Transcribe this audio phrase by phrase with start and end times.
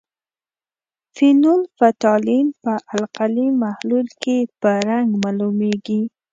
[1.15, 6.01] فینول فتالین په القلي محلول کې په رنګ معلومیږي.